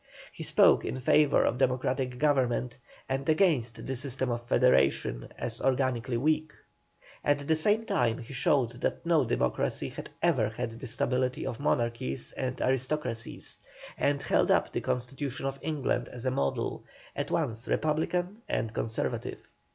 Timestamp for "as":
5.37-5.61, 16.09-16.25